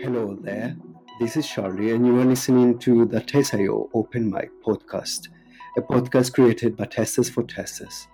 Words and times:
Hello 0.00 0.38
there, 0.40 0.76
this 1.18 1.36
is 1.36 1.48
Charlie, 1.48 1.90
and 1.90 2.06
you 2.06 2.20
are 2.20 2.24
listening 2.24 2.78
to 2.78 3.04
the 3.04 3.20
Test 3.20 3.52
IO 3.54 3.90
Open 3.92 4.30
Mic 4.30 4.50
podcast, 4.64 5.26
a 5.76 5.82
podcast 5.82 6.34
created 6.34 6.76
by 6.76 6.84
Testers 6.84 7.28
for 7.28 7.42
Testers. 7.42 8.06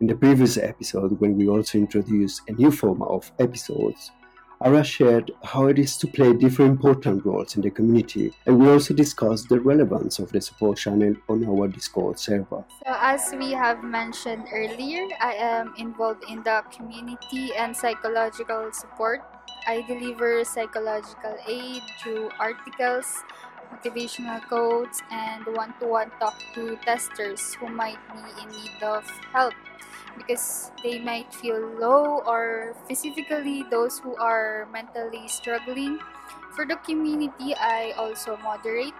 In 0.00 0.06
the 0.06 0.14
previous 0.14 0.56
episode, 0.56 1.18
when 1.20 1.36
we 1.36 1.48
also 1.48 1.78
introduced 1.78 2.42
a 2.48 2.52
new 2.52 2.70
format 2.70 3.08
of 3.08 3.32
episodes, 3.40 4.12
Ara 4.64 4.84
shared 4.84 5.32
how 5.42 5.66
it 5.66 5.80
is 5.80 5.96
to 5.98 6.06
play 6.06 6.32
different 6.32 6.70
important 6.70 7.26
roles 7.26 7.56
in 7.56 7.62
the 7.62 7.70
community, 7.70 8.32
and 8.46 8.60
we 8.60 8.68
also 8.68 8.94
discussed 8.94 9.48
the 9.48 9.58
relevance 9.60 10.20
of 10.20 10.30
the 10.30 10.40
support 10.40 10.78
channel 10.78 11.14
on 11.28 11.44
our 11.44 11.66
Discord 11.66 12.20
server. 12.20 12.64
So, 12.86 12.96
as 13.00 13.34
we 13.36 13.50
have 13.50 13.82
mentioned 13.82 14.44
earlier, 14.52 15.08
I 15.20 15.34
am 15.34 15.74
involved 15.76 16.22
in 16.30 16.44
the 16.44 16.62
community 16.72 17.52
and 17.56 17.76
psychological 17.76 18.70
support. 18.72 19.35
I 19.66 19.82
deliver 19.82 20.44
psychological 20.44 21.34
aid 21.46 21.82
through 21.98 22.30
articles, 22.38 23.24
motivational 23.74 24.38
quotes, 24.46 25.02
and 25.10 25.42
one 25.56 25.74
to 25.80 25.86
one 25.86 26.10
talk 26.20 26.38
to 26.54 26.78
testers 26.86 27.54
who 27.54 27.68
might 27.68 27.98
be 28.14 28.22
in 28.42 28.48
need 28.48 28.82
of 28.82 29.02
help 29.34 29.54
because 30.16 30.70
they 30.82 30.98
might 30.98 31.34
feel 31.34 31.58
low 31.58 32.22
or 32.26 32.74
specifically 32.84 33.64
those 33.70 33.98
who 33.98 34.16
are 34.16 34.68
mentally 34.72 35.28
struggling. 35.28 35.98
For 36.54 36.64
the 36.64 36.76
community, 36.86 37.54
I 37.58 37.92
also 37.98 38.38
moderate. 38.38 38.94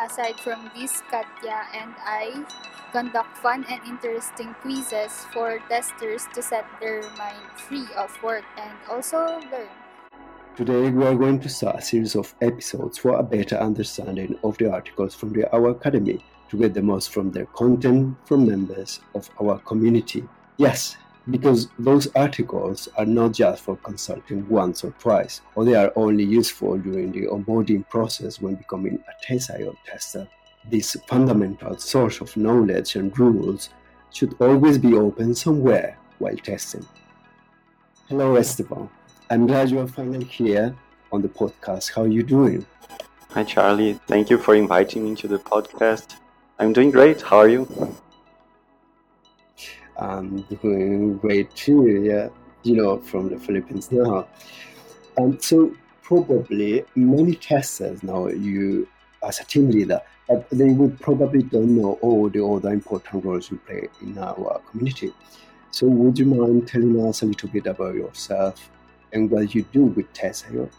Aside 0.00 0.40
from 0.40 0.70
this, 0.74 1.02
Katya 1.10 1.68
and 1.74 1.94
I 2.00 2.46
conduct 2.92 3.36
fun 3.38 3.66
and 3.68 3.80
interesting 3.86 4.54
quizzes 4.62 5.26
for 5.34 5.60
testers 5.68 6.26
to 6.34 6.42
set 6.42 6.64
their 6.80 7.02
mind 7.18 7.44
free 7.56 7.86
of 7.96 8.10
work 8.22 8.44
and 8.56 8.72
also 8.88 9.38
learn. 9.52 9.68
Today, 10.58 10.90
we 10.90 11.04
are 11.06 11.14
going 11.14 11.38
to 11.38 11.48
start 11.48 11.76
a 11.76 11.80
series 11.80 12.16
of 12.16 12.34
episodes 12.40 12.98
for 12.98 13.16
a 13.16 13.22
better 13.22 13.54
understanding 13.58 14.36
of 14.42 14.58
the 14.58 14.68
articles 14.68 15.14
from 15.14 15.32
the 15.32 15.48
Our 15.54 15.68
Academy 15.68 16.18
to 16.50 16.58
get 16.58 16.74
the 16.74 16.82
most 16.82 17.12
from 17.12 17.30
their 17.30 17.46
content 17.46 18.16
from 18.24 18.44
members 18.44 18.98
of 19.14 19.30
our 19.40 19.60
community. 19.60 20.24
Yes, 20.56 20.96
because 21.30 21.68
those 21.78 22.08
articles 22.16 22.88
are 22.96 23.06
not 23.06 23.34
just 23.34 23.62
for 23.62 23.76
consulting 23.76 24.48
once 24.48 24.82
or 24.82 24.90
twice, 24.98 25.42
or 25.54 25.64
they 25.64 25.76
are 25.76 25.92
only 25.94 26.24
useful 26.24 26.76
during 26.76 27.12
the 27.12 27.28
onboarding 27.28 27.88
process 27.88 28.40
when 28.40 28.56
becoming 28.56 28.98
a 29.06 29.24
Test 29.24 29.52
IO 29.52 29.76
tester. 29.86 30.26
This 30.68 30.96
fundamental 31.06 31.78
source 31.78 32.20
of 32.20 32.36
knowledge 32.36 32.96
and 32.96 33.16
rules 33.16 33.68
should 34.12 34.34
always 34.40 34.76
be 34.76 34.94
open 34.94 35.36
somewhere 35.36 35.96
while 36.18 36.36
testing. 36.38 36.84
Hello, 38.08 38.34
Estevao. 38.34 38.90
I'm 39.30 39.46
glad 39.46 39.68
you 39.68 39.78
are 39.80 39.86
finally 39.86 40.24
here 40.24 40.74
on 41.12 41.20
the 41.20 41.28
podcast. 41.28 41.92
How 41.94 42.04
are 42.04 42.08
you 42.08 42.22
doing? 42.22 42.64
Hi, 43.32 43.44
Charlie. 43.44 44.00
Thank 44.06 44.30
you 44.30 44.38
for 44.38 44.54
inviting 44.54 45.04
me 45.04 45.14
to 45.16 45.28
the 45.28 45.38
podcast. 45.38 46.16
I'm 46.58 46.72
doing 46.72 46.90
great. 46.90 47.20
How 47.20 47.40
are 47.40 47.48
you? 47.48 47.68
I'm 49.98 50.40
doing 50.62 51.18
great 51.18 51.54
too. 51.54 52.00
Yeah, 52.02 52.30
you 52.62 52.76
know, 52.76 53.00
from 53.00 53.28
the 53.28 53.38
Philippines 53.38 53.92
now. 53.92 54.26
And 55.18 55.42
so 55.42 55.76
probably 56.00 56.86
many 56.94 57.34
testers 57.34 58.02
now 58.02 58.28
you 58.28 58.88
as 59.22 59.40
a 59.40 59.44
team 59.44 59.70
leader, 59.70 60.00
but 60.26 60.48
they 60.48 60.70
would 60.70 60.98
probably 61.00 61.42
don't 61.42 61.76
know 61.76 61.98
all 62.00 62.30
the 62.30 62.42
other 62.42 62.70
important 62.70 63.22
roles 63.22 63.50
you 63.50 63.58
play 63.58 63.88
in 64.00 64.16
our 64.16 64.62
community. 64.70 65.12
So 65.70 65.86
would 65.86 66.18
you 66.18 66.24
mind 66.24 66.66
telling 66.66 67.06
us 67.06 67.20
a 67.20 67.26
little 67.26 67.50
bit 67.50 67.66
about 67.66 67.94
yourself 67.94 68.70
and 69.12 69.30
what 69.30 69.54
you 69.54 69.62
do 69.72 69.84
with 69.84 70.12
Test 70.12 70.46
IO? 70.50 70.70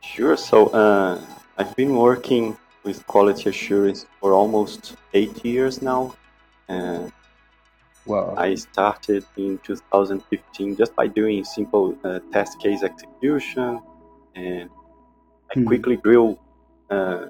Sure. 0.00 0.36
So 0.36 0.68
uh, 0.68 1.20
I've 1.58 1.74
been 1.76 1.96
working 1.96 2.56
with 2.84 3.06
quality 3.06 3.50
assurance 3.50 4.06
for 4.20 4.32
almost 4.32 4.96
eight 5.12 5.44
years 5.44 5.82
now. 5.82 6.14
Uh, 6.68 7.08
Wow. 8.06 8.36
I 8.36 8.54
started 8.54 9.24
in 9.36 9.58
2015 9.64 10.76
just 10.76 10.94
by 10.94 11.06
doing 11.08 11.44
simple 11.44 11.96
uh, 12.04 12.20
test 12.32 12.58
case 12.60 12.82
execution, 12.82 13.80
and 14.34 14.70
I 15.50 15.54
Hmm. 15.54 15.66
quickly 15.66 15.96
grew 15.96 16.38
uh, 16.90 17.26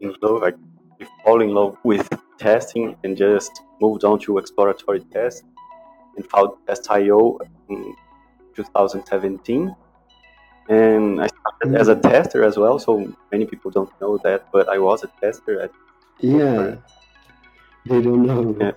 in 0.00 0.14
love. 0.22 0.42
I 0.44 0.52
fall 1.24 1.42
in 1.42 1.50
love 1.54 1.76
with 1.84 2.08
testing 2.38 2.96
and 3.04 3.16
just 3.16 3.52
moved 3.80 4.04
on 4.04 4.18
to 4.20 4.38
exploratory 4.38 5.00
tests 5.12 5.42
and 6.16 6.26
found 6.30 6.50
TestIO 6.68 7.38
in 7.68 7.96
2017. 8.54 9.74
And 10.68 11.20
I 11.20 11.26
started 11.26 11.74
as 11.80 11.88
a 11.88 11.96
tester 11.96 12.42
as 12.44 12.56
well, 12.56 12.78
so 12.78 13.12
many 13.30 13.44
people 13.46 13.70
don't 13.70 13.90
know 14.00 14.18
that, 14.24 14.46
but 14.52 14.68
I 14.68 14.78
was 14.78 15.04
a 15.04 15.08
tester 15.20 15.60
at 15.60 15.70
Yeah. 16.20 16.76
They 17.86 18.00
don't 18.00 18.24
know. 18.26 18.56
Yeah. 18.60 18.72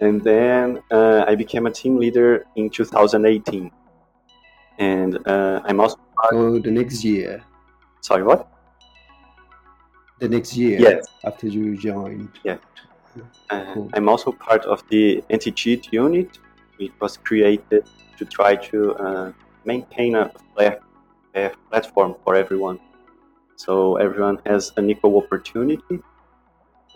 and 0.00 0.22
then 0.22 0.80
uh, 0.90 1.24
I 1.26 1.34
became 1.34 1.66
a 1.66 1.70
team 1.70 1.98
leader 1.98 2.46
in 2.56 2.70
2018. 2.70 3.70
And 4.78 5.18
uh, 5.26 5.60
I'm 5.64 5.80
also 5.80 5.98
Oh, 6.32 6.58
the 6.58 6.70
next 6.70 7.04
year. 7.04 7.44
sorry, 8.00 8.22
what? 8.22 8.48
The 10.20 10.28
next 10.28 10.56
year. 10.56 10.80
Yes. 10.80 11.06
After 11.24 11.46
you 11.46 11.76
joined. 11.76 12.30
Yeah. 12.44 12.56
Uh, 13.50 13.64
Cool. 13.74 13.90
I'm 13.94 14.08
also 14.08 14.32
part 14.32 14.64
of 14.64 14.82
the 14.88 15.22
anti-cheat 15.30 15.92
unit. 15.92 16.38
It 16.78 16.92
was 17.00 17.16
created 17.16 17.84
to 18.18 18.24
try 18.26 18.56
to 18.56 18.94
uh, 18.96 19.32
maintain 19.64 20.16
a 20.16 20.32
fair, 20.56 20.80
fair 21.34 21.52
platform 21.70 22.16
for 22.24 22.34
everyone, 22.36 22.78
so 23.56 23.96
everyone 23.96 24.38
has 24.46 24.72
an 24.76 24.90
equal 24.90 25.18
opportunity. 25.18 26.00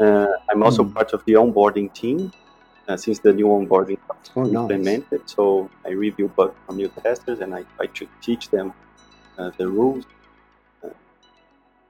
Uh, 0.00 0.26
I'm 0.50 0.62
also 0.62 0.84
Hmm. 0.84 0.90
part 0.94 1.12
of 1.12 1.24
the 1.26 1.34
onboarding 1.34 1.92
team 1.94 2.32
uh, 2.88 2.96
since 2.96 3.20
the 3.20 3.32
new 3.32 3.46
onboarding 3.46 3.98
was 4.08 4.30
Oh, 4.36 4.44
nice. 4.44 5.00
implemented. 5.06 5.28
So 5.28 5.70
I 5.86 5.90
review 5.90 6.28
bugs 6.36 6.56
from 6.66 6.76
new 6.76 6.92
testers 7.04 7.40
and 7.40 7.54
I 7.54 7.64
try 7.76 7.86
to 7.86 8.08
teach 8.22 8.50
them 8.50 8.74
uh, 9.38 9.50
the 9.58 9.68
rules. 9.68 10.06
Uh, 10.84 10.90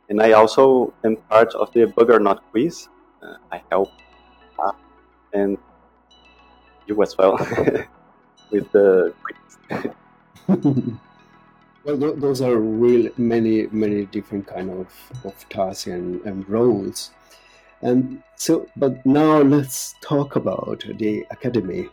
and 0.09 0.21
I 0.23 0.33
also 0.33 0.95
am 1.05 1.17
part 1.29 1.55
of 1.55 1.73
the 1.73 1.87
Bug 1.87 2.11
or 2.11 2.21
Not 2.21 2.45
quiz. 2.51 2.89
Uh, 3.23 3.37
I 3.51 3.63
help 3.71 3.91
and 5.33 5.59
you 6.87 7.03
as 7.03 7.17
well 7.17 7.37
with 8.51 8.71
the 8.73 9.15
quiz. 9.23 9.89
well, 11.85 11.99
th- 11.99 12.17
those 12.17 12.41
are 12.43 12.57
real 12.57 13.11
many, 13.17 13.67
many 13.69 14.07
different 14.07 14.47
kind 14.47 14.71
of, 14.71 14.89
of 15.25 15.49
tasks 15.49 15.87
and, 15.87 16.21
and 16.23 16.49
roles. 16.49 17.11
And 17.83 18.23
so, 18.37 18.69
but 18.77 19.05
now 19.05 19.41
let's 19.43 19.95
talk 20.01 20.37
about 20.37 20.85
the 20.99 21.27
academy. 21.31 21.89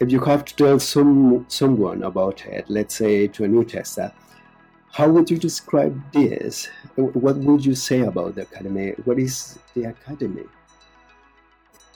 If 0.00 0.10
you 0.10 0.20
have 0.20 0.44
to 0.44 0.56
tell 0.56 0.78
some 0.78 1.46
someone 1.48 2.02
about 2.02 2.44
it, 2.44 2.66
let's 2.68 2.96
say 2.96 3.28
to 3.28 3.44
a 3.44 3.48
new 3.48 3.64
tester, 3.64 4.12
how 4.90 5.08
would 5.08 5.30
you 5.30 5.38
describe 5.38 5.98
this? 6.12 6.68
What 6.96 7.36
would 7.36 7.64
you 7.64 7.74
say 7.74 8.00
about 8.00 8.34
the 8.34 8.42
academy? 8.42 8.94
What 9.04 9.18
is 9.18 9.58
the 9.74 9.84
academy? 9.84 10.44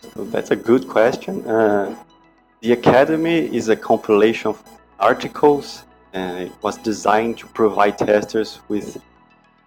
So 0.00 0.24
that's 0.24 0.52
a 0.52 0.56
good 0.56 0.88
question. 0.88 1.44
Uh, 1.44 1.96
the 2.60 2.72
Academy 2.72 3.54
is 3.54 3.68
a 3.68 3.74
compilation 3.74 4.50
of 4.50 4.62
articles. 5.00 5.84
Uh, 6.14 6.46
it 6.46 6.52
was 6.62 6.76
designed 6.78 7.38
to 7.38 7.46
provide 7.48 7.98
testers 7.98 8.60
with 8.68 9.02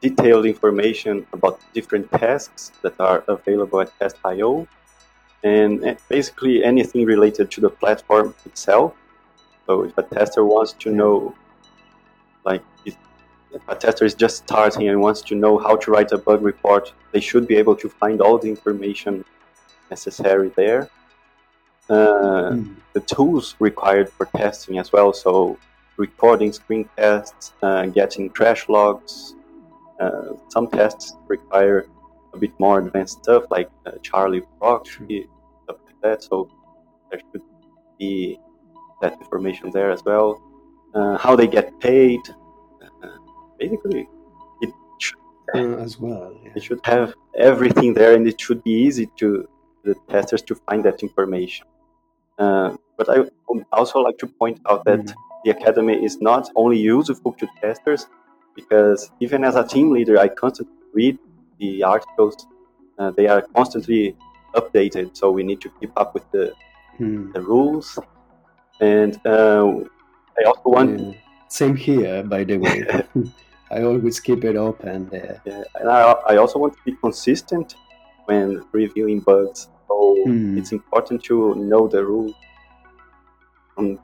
detailed 0.01 0.45
information 0.45 1.27
about 1.33 1.59
different 1.73 2.09
tasks 2.11 2.71
that 2.81 2.99
are 2.99 3.23
available 3.27 3.81
at 3.81 3.91
TestIO 3.99 4.67
and 5.43 5.83
uh, 5.83 5.95
basically 6.07 6.63
anything 6.63 7.05
related 7.05 7.51
to 7.51 7.61
the 7.61 7.69
platform 7.69 8.33
itself. 8.45 8.93
So 9.65 9.83
if 9.83 9.97
a 9.97 10.03
tester 10.03 10.45
wants 10.45 10.73
to 10.79 10.91
know, 10.91 11.35
like, 12.45 12.63
if 12.85 12.95
a 13.67 13.75
tester 13.75 14.05
is 14.05 14.15
just 14.15 14.37
starting 14.37 14.87
and 14.87 15.01
wants 15.01 15.21
to 15.23 15.35
know 15.35 15.57
how 15.57 15.75
to 15.75 15.91
write 15.91 16.13
a 16.13 16.17
bug 16.17 16.41
report, 16.41 16.93
they 17.11 17.19
should 17.19 17.47
be 17.47 17.57
able 17.57 17.75
to 17.75 17.89
find 17.89 18.21
all 18.21 18.37
the 18.37 18.49
information 18.49 19.25
necessary 19.95 20.49
there. 20.61 20.83
Uh, 21.89 22.51
Hmm. 22.51 22.73
the 22.93 23.01
tools 23.15 23.45
required 23.69 24.07
for 24.15 24.25
testing 24.43 24.75
as 24.83 24.87
well, 24.95 25.11
so 25.25 25.33
recording 26.05 26.51
screen 26.59 26.85
tests, 26.97 27.53
uh, 27.67 27.85
getting 27.99 28.25
crash 28.37 28.61
logs. 28.75 29.35
Uh, 30.03 30.29
some 30.55 30.67
tests 30.77 31.05
require 31.35 31.79
a 32.35 32.37
bit 32.43 32.53
more 32.65 32.75
advanced 32.83 33.17
stuff 33.23 33.43
like 33.55 33.69
uh, 33.85 33.91
Charles 34.07 34.43
proxy, 34.59 35.27
stuff 35.63 35.77
like 35.87 35.99
that. 36.05 36.17
So 36.29 36.35
there 37.09 37.19
should 37.29 37.45
be 37.99 38.39
that 39.01 39.13
information 39.23 39.65
there 39.77 39.91
as 39.97 40.01
well. 40.09 40.29
Uh, 40.95 41.15
how 41.23 41.33
they 41.39 41.47
get 41.57 41.67
paid. 41.89 42.21
Uh, 43.03 43.17
basically, 43.59 44.03
it 44.65 44.71
should 45.03 45.19
Uh, 45.55 45.85
as 45.87 45.93
well. 46.03 46.27
yeah. 46.43 46.55
it 46.57 46.61
should 46.67 46.81
have 46.95 47.09
everything 47.51 47.89
there, 47.99 48.13
and 48.17 48.23
it 48.31 48.37
should 48.45 48.61
be 48.69 48.75
easy 48.87 49.05
to 49.21 49.27
the 49.83 49.95
testers 50.09 50.41
to 50.43 50.55
find 50.55 50.83
that 50.85 51.01
information. 51.03 51.65
Uh, 52.37 52.75
but 52.97 53.09
I 53.09 53.19
would 53.49 53.65
also 53.71 53.99
like 53.99 54.17
to 54.19 54.27
point 54.27 54.59
out 54.69 54.85
that 54.85 55.05
Mm. 55.05 55.13
the 55.43 55.51
academy 55.51 55.95
is 56.05 56.21
not 56.21 56.49
only 56.55 56.77
useful 56.79 57.33
to 57.33 57.47
testers, 57.61 58.07
because 58.55 59.11
even 59.19 59.43
as 59.43 59.55
a 59.55 59.63
team 59.63 59.91
leader, 59.91 60.17
I 60.19 60.27
constantly 60.27 60.75
read 60.93 61.17
the 61.59 61.83
articles. 61.83 62.35
Uh, 62.99 63.11
they 63.17 63.27
are 63.27 63.41
constantly 63.55 64.15
updated, 64.55 65.15
so 65.17 65.31
we 65.31 65.43
need 65.43 65.61
to 65.61 65.69
keep 65.79 65.91
up 65.97 66.13
with 66.13 66.25
the 66.31 66.53
Hmm. 66.97 67.31
the 67.33 67.41
rules. 67.41 67.97
And 68.79 69.13
uh, 69.25 69.65
I 70.39 70.43
also 70.49 70.67
want, 70.75 70.99
Yeah. 70.99 71.13
Same 71.47 71.75
here, 71.75 72.23
by 72.23 72.43
the 72.45 72.57
way. 72.57 72.85
I 73.71 73.83
always 73.83 74.19
keep 74.19 74.43
it 74.43 74.55
open 74.55 75.07
there. 75.09 75.41
yeah, 75.45 75.63
and 75.79 75.89
I, 75.89 76.01
I 76.31 76.35
also 76.37 76.59
want 76.59 76.73
to 76.73 76.79
be 76.85 76.93
consistent 77.03 77.75
when 78.25 78.63
reviewing 78.71 79.19
bugs. 79.19 79.69
So 79.87 80.25
Hmm. 80.25 80.57
it's 80.57 80.71
important 80.71 81.23
to 81.25 81.55
know 81.55 81.87
the 81.87 82.03
rules 82.05 82.35
from 83.75 83.99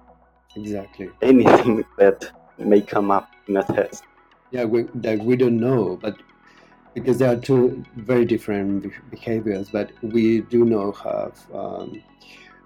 Exactly. 0.56 1.10
anything 1.22 1.84
that 1.98 2.32
may 2.58 2.82
come 2.82 3.12
up 3.12 3.30
in 3.48 3.58
a 3.58 3.64
test. 3.64 4.04
Yeah, 4.52 4.66
we, 4.66 4.84
that 4.96 5.20
we 5.20 5.36
don't 5.36 5.60
know, 5.60 5.98
but 6.02 6.18
because 6.94 7.20
there 7.20 7.32
are 7.32 7.40
two 7.40 7.84
very 7.96 8.26
different 8.26 8.92
behaviors, 9.12 9.70
but 9.70 9.92
we 10.02 10.42
do 10.42 10.66
know 10.66 10.92
have 10.94 11.36
um, 11.54 12.02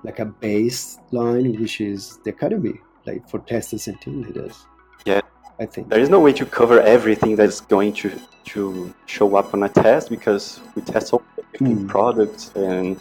like 0.04 0.20
a 0.20 0.26
baseline, 0.26 1.60
which 1.60 1.82
is 1.82 2.20
the 2.24 2.30
academy, 2.32 2.80
like 3.06 3.28
for 3.30 3.40
testers 3.40 3.88
and 3.88 4.00
team 4.02 4.22
leaders. 4.24 4.66
Yeah. 5.06 5.22
I 5.62 5.66
think. 5.68 5.90
There 5.90 6.00
is 6.02 6.10
no 6.10 6.20
way 6.20 6.34
to 6.34 6.46
cover 6.46 6.82
everything 6.82 7.36
that's 7.36 7.62
going 7.62 7.94
to 8.02 8.10
to 8.54 8.94
show 9.06 9.36
up 9.36 9.54
on 9.54 9.64
a 9.64 9.70
test 9.70 10.10
because 10.10 10.60
we 10.76 10.82
test 10.82 11.10
so 11.10 11.24
many 11.38 11.48
different 11.54 11.82
Hmm. 11.82 11.88
products 11.88 12.52
and 12.56 12.98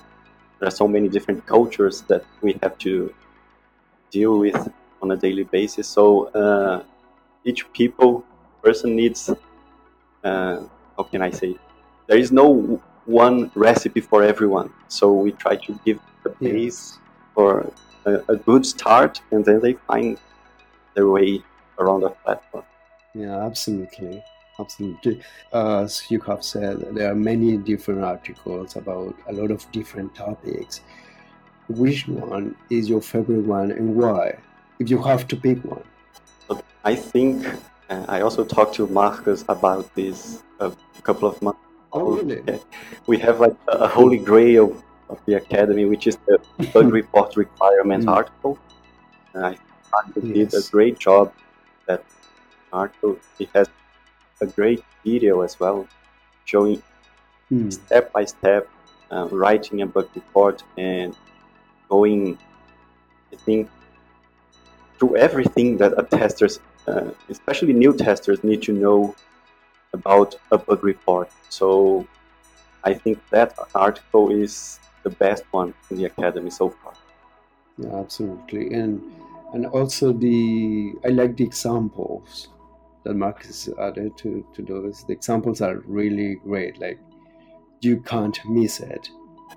there 0.58 0.68
are 0.68 0.78
so 0.82 0.86
many 0.86 1.08
different 1.08 1.46
cultures 1.46 2.02
that 2.10 2.24
we 2.42 2.58
have 2.62 2.76
to 2.78 3.14
deal 4.10 4.38
with 4.38 4.60
on 5.02 5.10
a 5.12 5.16
daily 5.16 5.44
basis. 5.44 5.88
So 5.88 6.28
uh, 6.42 6.84
each 7.44 7.72
people 7.72 8.24
person 8.62 8.96
needs 8.96 9.30
uh, 10.24 10.60
how 10.96 11.04
can 11.04 11.22
I 11.22 11.30
say? 11.30 11.56
There 12.08 12.18
is 12.18 12.32
no 12.32 12.80
one 13.06 13.50
recipe 13.54 14.00
for 14.00 14.22
everyone. 14.22 14.72
So 14.88 15.12
we 15.12 15.32
try 15.32 15.56
to 15.56 15.80
give 15.84 16.00
the 16.24 16.34
Yeah. 16.40 16.52
base 16.52 16.98
for 17.34 17.72
a, 18.06 18.12
a 18.28 18.36
good 18.36 18.66
start, 18.66 19.20
and 19.32 19.44
then 19.44 19.60
they 19.60 19.74
find 19.74 20.18
their 20.94 21.08
way 21.08 21.42
around 21.80 22.00
the 22.02 22.10
platform. 22.10 22.64
Yeah, 23.14 23.44
absolutely. 23.44 24.22
Absolutely. 24.58 25.20
As 25.52 26.02
you 26.10 26.20
have 26.20 26.44
said, 26.44 26.80
there 26.94 27.10
are 27.10 27.14
many 27.14 27.56
different 27.56 28.04
articles 28.04 28.76
about 28.76 29.16
a 29.28 29.32
lot 29.32 29.50
of 29.50 29.70
different 29.72 30.14
topics. 30.14 30.82
Which 31.68 32.06
one 32.08 32.54
is 32.68 32.88
your 32.88 33.00
favorite 33.00 33.46
one 33.46 33.70
and 33.70 33.94
why? 33.96 34.38
If 34.78 34.90
you 34.90 35.02
have 35.02 35.26
to 35.28 35.36
pick 35.36 35.64
one. 35.64 35.84
But 36.48 36.62
I 36.84 36.94
think 36.94 37.46
uh, 37.88 38.04
I 38.08 38.20
also 38.20 38.44
talked 38.44 38.74
to 38.76 38.86
Marcus 38.88 39.44
about 39.48 39.94
this 39.94 40.42
a 40.58 40.72
couple 41.02 41.28
of 41.28 41.40
months. 41.40 41.60
Oh, 41.92 42.16
really? 42.16 42.60
We 43.06 43.18
have 43.18 43.40
like 43.40 43.56
a 43.68 43.88
holy 43.88 44.18
grail 44.18 44.76
of 45.08 45.18
the 45.26 45.34
academy, 45.34 45.84
which 45.86 46.06
is 46.06 46.18
the 46.26 46.38
bug 46.74 46.92
report 46.92 47.36
requirement 47.36 48.04
Mm. 48.04 48.16
article. 48.16 48.58
And 49.34 49.44
I 49.46 49.56
think 50.12 50.26
he 50.26 50.32
did 50.32 50.54
a 50.54 50.62
great 50.70 50.98
job. 50.98 51.32
That 51.90 52.04
article. 52.72 53.18
It 53.38 53.50
has 53.54 53.68
a 54.40 54.46
great 54.46 54.84
video 55.04 55.42
as 55.42 55.58
well, 55.60 55.88
showing 56.44 56.82
Hmm. 57.48 57.70
step 57.70 58.12
by 58.12 58.24
step 58.26 58.68
uh, 59.10 59.28
writing 59.30 59.82
a 59.82 59.86
bug 59.86 60.08
report 60.14 60.62
and 60.76 61.16
going, 61.88 62.38
I 63.32 63.36
think, 63.36 63.70
through 64.98 65.16
everything 65.16 65.78
that 65.78 65.92
a 65.98 66.02
testers, 66.04 66.60
uh, 66.86 67.10
especially 67.28 67.72
new 67.72 67.92
testers, 67.94 68.42
need 68.44 68.62
to 68.62 68.72
know 68.72 69.16
about 69.92 70.36
a 70.52 70.58
bug 70.58 70.84
report. 70.84 71.30
So 71.48 72.06
I 72.84 72.94
think 72.94 73.20
that 73.30 73.54
article 73.74 74.30
is 74.30 74.80
the 75.04 75.10
best 75.10 75.44
one 75.52 75.74
in 75.90 75.98
the 75.98 76.06
academy 76.06 76.50
so 76.50 76.70
far. 76.70 76.94
Yeah, 77.78 77.96
absolutely. 77.96 78.72
And 78.74 79.02
and 79.52 79.66
also 79.66 80.12
the 80.12 80.92
I 81.04 81.08
like 81.08 81.36
the 81.36 81.44
examples 81.44 82.48
that 83.04 83.14
Marcus 83.14 83.68
added 83.80 84.16
to, 84.18 84.44
to 84.54 84.62
those. 84.62 85.04
The 85.06 85.12
examples 85.12 85.60
are 85.60 85.76
really 85.86 86.36
great. 86.44 86.80
Like 86.80 86.98
you 87.80 88.00
can't 88.00 88.38
miss 88.48 88.80
it. 88.80 89.08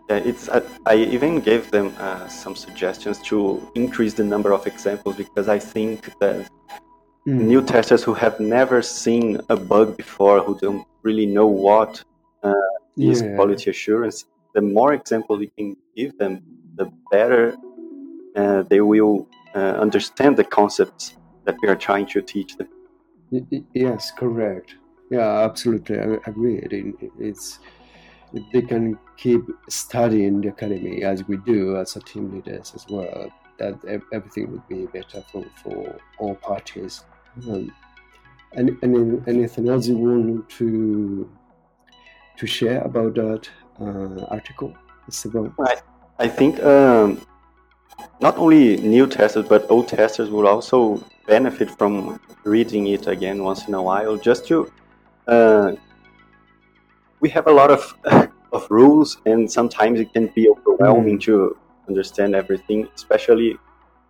Yeah, 0.10 0.18
it's. 0.18 0.50
Uh, 0.50 0.68
I 0.86 0.96
even 0.96 1.40
gave 1.40 1.70
them 1.72 1.94
uh, 2.00 2.28
some 2.28 2.56
suggestions 2.56 3.20
to 3.24 3.62
increase 3.76 4.14
the 4.14 4.24
number 4.24 4.52
of 4.54 4.66
examples 4.68 5.16
because 5.16 5.48
I 5.48 5.60
think 5.60 6.18
that 6.20 6.50
Hmm. 7.26 7.48
new 7.48 7.62
testers 7.62 8.04
who 8.04 8.14
have 8.14 8.38
never 8.42 8.82
seen 8.82 9.40
a 9.48 9.56
bug 9.56 9.96
before, 9.96 10.42
who 10.42 10.60
don't 10.60 10.86
really 11.04 11.26
know 11.26 11.48
what 11.48 12.04
is 12.98 13.22
Yeah. 13.22 13.36
quality 13.36 13.70
assurance, 13.70 14.26
the 14.54 14.62
more 14.62 14.94
examples 14.94 15.40
we 15.40 15.48
can 15.58 15.78
give 15.96 16.18
them, 16.18 16.42
the 16.76 16.92
better 17.12 17.56
uh, 18.36 18.64
they 18.64 18.82
will 18.82 19.28
uh, 19.56 19.60
understand 19.60 20.38
the 20.38 20.44
concepts 20.44 21.16
that 21.46 21.56
we 21.62 21.70
are 21.70 21.76
trying 21.76 22.06
to 22.08 22.22
teach 22.22 22.58
them. 22.58 22.68
Yes, 23.74 24.12
correct. 24.12 24.76
Yeah, 25.10 25.42
absolutely. 25.42 26.00
I 26.00 26.18
agree. 26.28 26.58
It- 26.60 26.74
it- 26.74 27.12
It's 27.20 27.60
they 28.52 28.64
can 28.64 28.98
keep 29.18 29.42
studying 29.70 30.42
the 30.42 30.48
academy 30.50 31.04
as 31.04 31.28
we 31.28 31.38
do 31.38 31.78
as 31.78 31.96
a 31.96 32.00
team 32.00 32.32
leaders 32.34 32.74
as 32.76 32.86
well. 32.90 33.32
That 33.60 33.76
everything 34.12 34.52
would 34.52 34.68
be 34.68 34.88
better 34.88 35.22
for, 35.32 35.46
for 35.62 36.00
all 36.18 36.34
parties. 36.36 37.06
Um, 37.48 37.72
and, 38.54 38.76
and 38.82 39.28
anything 39.28 39.70
else 39.70 39.88
you 39.88 39.98
want 39.98 40.50
to 40.58 41.30
to 42.38 42.48
share 42.48 42.82
about 42.82 43.14
that 43.16 43.48
uh, 43.80 44.26
article, 44.26 44.74
Estevao? 45.08 45.54
I 46.18 46.28
think 46.28 46.60
um, 46.64 47.22
not 48.20 48.38
only 48.38 48.78
new 48.78 49.08
testers 49.08 49.48
but 49.48 49.70
old 49.70 49.88
testers 49.88 50.30
will 50.30 50.48
also 50.48 51.04
benefit 51.28 51.70
from 51.72 52.20
reading 52.44 52.88
it 52.88 53.08
again 53.08 53.44
once 53.44 53.68
in 53.68 53.74
a 53.74 53.82
while, 53.82 54.18
just 54.18 54.48
to. 54.48 54.72
Uh, 55.28 55.74
we 57.20 57.30
have 57.30 57.48
a 57.48 57.52
lot 57.52 57.72
of 57.72 57.96
of 58.54 58.68
rules, 58.70 59.18
and 59.26 59.52
sometimes 59.52 60.00
it 60.00 60.14
can 60.14 60.28
be 60.36 60.48
overwhelming 60.50 61.20
to 61.20 61.58
understand 61.88 62.36
everything, 62.36 62.88
especially 62.96 63.58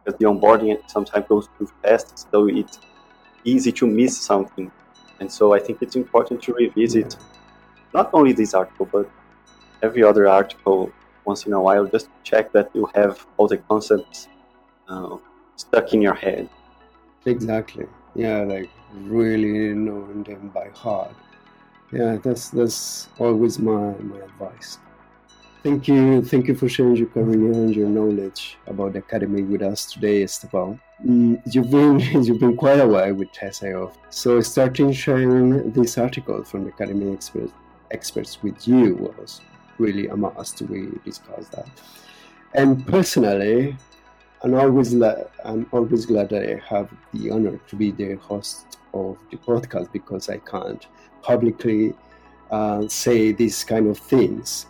because 0.03 0.19
the 0.19 0.25
onboarding 0.25 0.77
sometimes 0.89 1.25
goes 1.27 1.47
too 1.57 1.69
fast, 1.81 2.27
so 2.31 2.47
it's 2.47 2.79
easy 3.45 3.71
to 3.71 3.87
miss 3.87 4.17
something. 4.17 4.71
And 5.19 5.31
so 5.31 5.53
I 5.53 5.59
think 5.59 5.81
it's 5.81 5.95
important 5.95 6.41
to 6.43 6.53
revisit 6.53 7.15
not 7.93 8.09
only 8.13 8.33
this 8.33 8.53
article 8.53 8.87
but 8.91 9.09
every 9.81 10.03
other 10.03 10.27
article 10.27 10.91
once 11.25 11.45
in 11.45 11.53
a 11.53 11.61
while 11.61 11.85
just 11.85 12.05
to 12.05 12.11
check 12.23 12.51
that 12.53 12.69
you 12.73 12.89
have 12.95 13.25
all 13.37 13.47
the 13.47 13.57
concepts 13.57 14.27
uh, 14.87 15.17
stuck 15.55 15.93
in 15.93 16.01
your 16.01 16.13
head. 16.13 16.49
Exactly. 17.25 17.87
Yeah, 18.15 18.41
like 18.41 18.69
really 18.93 19.73
knowing 19.73 20.23
them 20.23 20.49
by 20.53 20.69
heart. 20.69 21.15
Yeah, 21.91 22.17
that's 22.23 22.49
that's 22.49 23.07
always 23.19 23.59
my 23.59 23.93
my 24.11 24.17
advice. 24.17 24.77
Thank 25.63 25.87
you, 25.87 26.21
thank 26.21 26.47
you 26.47 26.55
for 26.55 26.67
sharing 26.67 26.97
your 26.97 27.07
career 27.07 27.53
and 27.53 27.73
your 27.73 27.87
knowledge 27.87 28.57
about 28.67 28.93
the 28.93 28.99
academy 28.99 29.43
with 29.43 29.61
us 29.61 29.85
today, 29.85 30.23
Estevao. 30.23 30.77
Mm, 31.05 31.41
you've 31.45 31.71
been 31.71 31.99
you've 32.25 32.39
been 32.39 32.57
quite 32.57 32.79
a 32.79 32.87
while 32.87 33.13
with 33.13 33.31
TESAOF, 33.31 33.93
so 34.09 34.41
starting 34.41 34.91
sharing 34.91 35.71
this 35.71 35.97
article 35.97 36.43
from 36.43 36.65
the 36.65 36.69
academy 36.69 37.13
experts 37.13 37.53
experts 37.91 38.41
with 38.41 38.67
you 38.67 38.95
was 38.95 39.39
really 39.77 40.07
a 40.07 40.15
must. 40.15 40.61
We 40.61 40.89
discuss 41.05 41.47
that, 41.49 41.67
and 42.53 42.85
personally, 42.87 43.75
I'm 44.43 44.53
always 44.55 44.93
la- 44.93 45.23
I'm 45.45 45.67
always 45.71 46.05
glad 46.05 46.29
that 46.29 46.43
I 46.43 46.61
have 46.67 46.89
the 47.13 47.31
honor 47.31 47.57
to 47.67 47.75
be 47.75 47.91
the 47.91 48.15
host 48.15 48.77
of 48.93 49.17
the 49.31 49.37
podcast 49.37 49.91
because 49.91 50.29
I 50.29 50.37
can't 50.37 50.85
publicly 51.21 51.93
uh, 52.51 52.87
say 52.87 53.31
these 53.31 53.63
kind 53.63 53.87
of 53.87 53.97
things. 53.97 54.67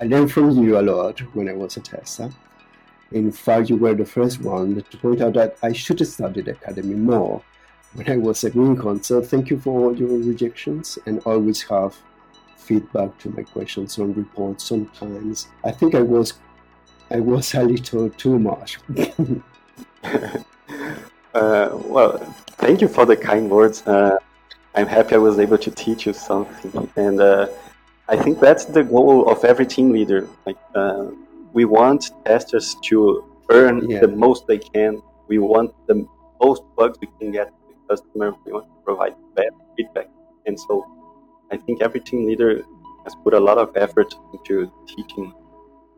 I 0.00 0.04
learned 0.04 0.32
from 0.32 0.50
you 0.62 0.78
a 0.78 0.82
lot 0.82 1.20
when 1.34 1.48
I 1.48 1.52
was 1.52 1.76
a 1.76 1.80
tester. 1.80 2.30
In 3.12 3.30
fact, 3.32 3.70
you 3.70 3.76
were 3.76 3.94
the 3.94 4.04
first 4.04 4.40
one 4.40 4.82
to 4.82 4.96
point 4.98 5.20
out 5.20 5.34
that 5.34 5.56
I 5.62 5.72
should 5.72 6.00
have 6.00 6.08
studied 6.08 6.48
academy 6.48 6.94
more 6.94 7.42
when 7.94 8.10
I 8.10 8.16
was 8.16 8.44
at 8.44 8.54
Wincon. 8.54 9.02
So 9.02 9.22
thank 9.22 9.50
you 9.50 9.58
for 9.58 9.86
all 9.86 9.96
your 9.96 10.18
rejections 10.18 10.98
and 11.06 11.20
always 11.20 11.62
have 11.62 11.96
feedback 12.56 13.16
to 13.18 13.30
my 13.30 13.42
questions 13.42 13.98
on 13.98 14.14
reports 14.14 14.64
sometimes. 14.64 15.48
I 15.64 15.70
think 15.70 15.94
I 15.94 16.02
was 16.02 16.34
I 17.10 17.20
was 17.20 17.54
a 17.54 17.62
little 17.62 18.10
too 18.10 18.38
much. 18.38 18.78
uh, 20.04 21.68
well, 21.84 22.18
thank 22.58 22.80
you 22.80 22.88
for 22.88 23.04
the 23.06 23.16
kind 23.16 23.50
words. 23.50 23.86
Uh, 23.86 24.18
I'm 24.74 24.86
happy 24.86 25.14
I 25.14 25.18
was 25.18 25.38
able 25.38 25.58
to 25.58 25.70
teach 25.70 26.06
you 26.06 26.12
something, 26.12 26.90
and 26.96 27.20
uh, 27.20 27.46
I 28.08 28.16
think 28.16 28.40
that's 28.40 28.64
the 28.64 28.82
goal 28.82 29.28
of 29.30 29.44
every 29.44 29.66
team 29.66 29.92
leader. 29.92 30.28
Like 30.44 30.58
uh, 30.74 31.06
we 31.52 31.64
want 31.64 32.10
testers 32.24 32.76
to 32.84 33.24
earn 33.50 33.88
Yeah. 33.88 34.00
the 34.00 34.08
most 34.08 34.46
they 34.46 34.58
can. 34.58 35.00
We 35.28 35.38
want 35.38 35.72
the 35.86 36.06
most 36.42 36.62
bugs 36.76 36.98
we 37.00 37.08
can 37.18 37.32
get 37.32 37.46
to 37.48 37.52
the 37.68 37.74
customer. 37.96 38.34
We 38.44 38.52
want 38.52 38.66
to 38.66 38.84
provide 38.84 39.14
best 39.34 39.56
feedback. 39.76 40.08
And 40.46 40.58
so 40.58 40.84
I 41.50 41.56
think 41.56 41.82
every 41.82 42.00
team 42.00 42.26
leader 42.26 42.62
has 43.04 43.14
put 43.22 43.34
a 43.34 43.40
lot 43.40 43.58
of 43.58 43.76
effort 43.76 44.14
into 44.32 44.70
teaching 44.86 45.32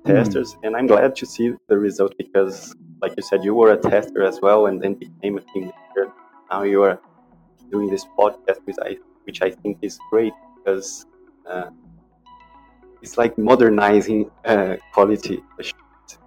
mm. 0.04 0.06
testers, 0.06 0.56
and 0.62 0.76
I'm 0.76 0.86
glad 0.86 1.16
to 1.16 1.26
see 1.26 1.54
the 1.68 1.78
result 1.78 2.14
because, 2.18 2.74
like 3.00 3.14
you 3.16 3.22
said, 3.22 3.44
you 3.44 3.54
were 3.54 3.72
a 3.72 3.76
tester 3.76 4.24
as 4.24 4.40
well, 4.40 4.66
and 4.66 4.80
then 4.82 4.94
became 4.94 5.38
a 5.38 5.40
team 5.52 5.64
leader. 5.64 6.12
Now 6.50 6.62
you 6.62 6.82
are 6.82 7.00
doing 7.70 7.88
this 7.88 8.04
podcast, 8.18 8.58
which 8.64 8.76
I 8.82 8.96
which 9.24 9.42
I 9.42 9.50
think 9.50 9.78
is 9.82 9.98
great 10.10 10.32
because 10.56 11.06
uh, 11.48 11.70
it's 13.02 13.16
like 13.18 13.36
modernizing 13.38 14.30
uh, 14.44 14.76
quality 14.92 15.42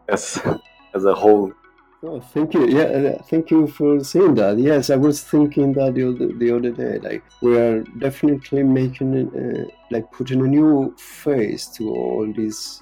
as 0.09 0.39
as 0.93 1.05
a 1.05 1.13
whole. 1.13 1.51
Oh, 2.03 2.19
thank 2.19 2.55
you. 2.55 2.67
Yeah, 2.67 3.21
thank 3.29 3.51
you 3.51 3.67
for 3.67 4.03
saying 4.03 4.33
that. 4.35 4.57
Yes, 4.57 4.89
I 4.89 4.95
was 4.95 5.23
thinking 5.23 5.73
that 5.73 5.93
the 5.93 6.09
other, 6.09 6.33
the 6.33 6.51
other 6.55 6.71
day. 6.71 6.97
Like 6.97 7.23
we 7.41 7.55
are 7.57 7.83
definitely 7.99 8.63
making, 8.63 9.29
uh, 9.29 9.65
like 9.91 10.11
putting 10.11 10.41
a 10.41 10.47
new 10.47 10.95
face 10.97 11.67
to 11.77 11.89
all 11.89 12.33
these. 12.35 12.81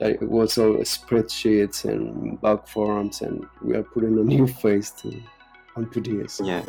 Like 0.00 0.22
it 0.22 0.30
was 0.30 0.56
all 0.56 0.76
spreadsheets 0.78 1.84
and 1.84 2.40
bug 2.40 2.66
forms, 2.66 3.20
and 3.20 3.46
we 3.62 3.76
are 3.76 3.82
putting 3.82 4.18
a 4.18 4.22
new 4.22 4.46
face 4.46 4.90
to 5.02 5.22
onto 5.76 6.00
this. 6.00 6.40
Yeah. 6.42 6.64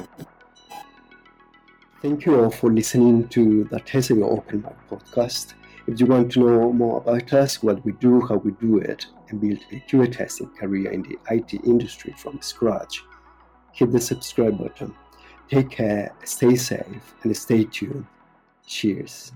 Thank 2.02 2.26
you 2.26 2.44
all 2.44 2.52
for 2.52 2.70
listening 2.70 3.30
to 3.30 3.64
the 3.66 3.80
Test 3.80 4.12
IO 4.12 4.28
Open 4.28 4.64
Mic 4.64 4.76
podcast. 4.90 5.54
If 5.88 6.00
you 6.00 6.06
want 6.06 6.32
to 6.34 6.40
know 6.40 6.72
more 6.72 6.98
about 6.98 7.34
us, 7.34 7.64
what 7.64 7.84
we 7.84 7.94
do, 7.94 8.22
how 8.22 8.36
we 8.36 8.52
do 8.52 8.78
it, 8.78 9.08
and 9.30 9.42
build 9.42 9.60
a 9.72 9.84
QA 9.90 10.16
testing 10.16 10.50
career 10.50 10.92
in 10.92 11.02
the 11.02 11.18
IT 11.32 11.54
industry 11.66 12.14
from 12.18 12.42
scratch, 12.42 13.04
hit 13.74 13.92
the 13.92 14.00
subscribe 14.00 14.58
button. 14.60 14.94
Take 15.50 15.72
care, 15.72 16.14
stay 16.24 16.56
safe, 16.56 17.16
and 17.24 17.36
stay 17.36 17.66
tuned. 17.66 18.06
Cheers. 18.66 19.32